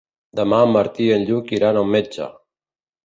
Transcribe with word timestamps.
Demà 0.39 0.61
en 0.67 0.71
Martí 0.77 1.05
i 1.09 1.13
en 1.17 1.27
Lluc 1.27 1.53
iran 1.59 1.81
al 1.83 1.93
metge. 1.97 2.31